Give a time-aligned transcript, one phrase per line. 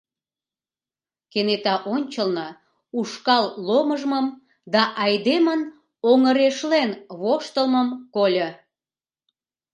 [1.31, 2.47] Кенета ончылно
[2.99, 4.25] ушкал ломыжмым
[4.73, 5.61] да айдемын
[6.11, 8.49] оҥырешлен воштылмым кольо.